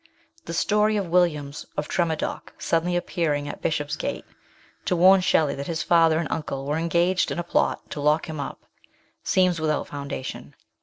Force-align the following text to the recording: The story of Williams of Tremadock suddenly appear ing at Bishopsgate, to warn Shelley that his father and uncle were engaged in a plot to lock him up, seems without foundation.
The 0.45 0.53
story 0.55 0.97
of 0.97 1.05
Williams 1.11 1.67
of 1.77 1.87
Tremadock 1.87 2.53
suddenly 2.57 2.95
appear 2.95 3.35
ing 3.35 3.47
at 3.47 3.61
Bishopsgate, 3.61 4.25
to 4.85 4.95
warn 4.95 5.21
Shelley 5.21 5.53
that 5.53 5.67
his 5.67 5.83
father 5.83 6.17
and 6.17 6.27
uncle 6.31 6.65
were 6.65 6.77
engaged 6.79 7.29
in 7.29 7.37
a 7.37 7.43
plot 7.43 7.87
to 7.91 8.01
lock 8.01 8.27
him 8.27 8.39
up, 8.39 8.65
seems 9.23 9.59
without 9.61 9.85
foundation. 9.87 10.55